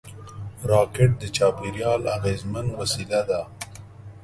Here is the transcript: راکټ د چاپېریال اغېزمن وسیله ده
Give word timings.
راکټ 0.71 1.11
د 1.21 1.23
چاپېریال 1.35 2.01
اغېزمن 2.17 2.67
وسیله 2.79 3.21
ده 3.29 3.41